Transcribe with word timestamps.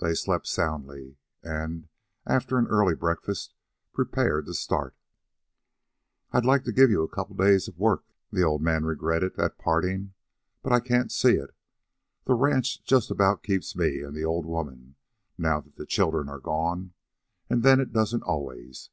They 0.00 0.14
slept 0.14 0.48
soundly, 0.48 1.16
and, 1.40 1.88
after 2.26 2.58
an 2.58 2.66
early 2.66 2.96
breakfast, 2.96 3.54
prepared 3.92 4.46
to 4.46 4.54
start. 4.54 4.96
"I'd 6.32 6.44
like 6.44 6.64
to 6.64 6.72
give 6.72 6.90
you 6.90 7.04
a 7.04 7.08
couple 7.08 7.34
of 7.40 7.46
days' 7.46 7.70
work," 7.76 8.02
the 8.32 8.42
old 8.42 8.62
man 8.62 8.84
regretted, 8.84 9.38
at 9.38 9.56
parting, 9.56 10.14
"but 10.60 10.72
I 10.72 10.80
can't 10.80 11.12
see 11.12 11.36
it. 11.36 11.54
The 12.24 12.34
ranch 12.34 12.82
just 12.82 13.12
about 13.12 13.44
keeps 13.44 13.76
me 13.76 14.00
and 14.00 14.16
the 14.16 14.24
old 14.24 14.44
woman, 14.44 14.96
now 15.38 15.60
that 15.60 15.76
the 15.76 15.86
children 15.86 16.28
are 16.28 16.40
gone. 16.40 16.94
An' 17.48 17.60
then 17.60 17.78
it 17.78 17.92
don't 17.92 18.22
always. 18.24 18.90